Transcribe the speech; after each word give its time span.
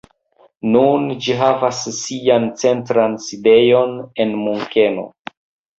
Nun 0.75 1.05
ĝi 1.25 1.35
havas 1.41 1.83
sian 1.99 2.49
centran 2.63 3.19
sidejon 3.27 3.97
en 4.27 4.37
Munkeno. 4.49 5.07